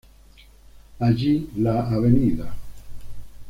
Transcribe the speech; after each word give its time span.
Allí 0.99 1.47
la 1.57 1.77
Av. 1.95 2.03